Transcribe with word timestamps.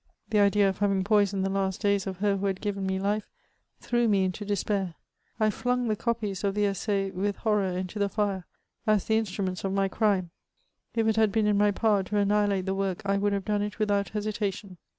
The 0.31 0.39
idea 0.39 0.67
of 0.67 0.79
having 0.79 1.03
poisoned 1.03 1.45
the 1.45 1.51
last 1.51 1.81
days 1.81 2.07
of 2.07 2.17
her 2.17 2.37
who 2.37 2.47
had 2.47 2.59
given 2.59 2.87
me 2.87 2.97
life, 2.97 3.29
threw 3.79 4.07
me 4.07 4.23
into 4.23 4.43
despair; 4.43 4.95
I 5.39 5.51
flung 5.51 5.89
the 5.89 5.95
copies 5.95 6.43
of 6.43 6.55
the 6.55 6.63
Ussai 6.65 7.13
with 7.13 7.35
horror 7.35 7.77
into 7.77 7.99
the 7.99 8.09
fire, 8.09 8.47
as 8.87 9.05
the 9.05 9.17
instruments 9.19 9.63
of 9.63 9.73
my 9.73 9.87
crime; 9.87 10.31
if 10.95 11.05
it 11.07 11.17
had 11.17 11.31
been 11.31 11.45
in 11.45 11.59
my 11.59 11.69
power 11.69 12.01
to 12.01 12.17
annihilate 12.17 12.65
the 12.65 12.73
work, 12.73 13.03
I 13.05 13.19
would 13.19 13.31
have 13.33 13.45
done 13.45 13.61
it 13.61 13.77
without 13.77 14.09
hesitation. 14.09 14.79